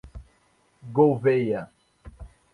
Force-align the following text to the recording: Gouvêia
Gouvêia 0.95 1.69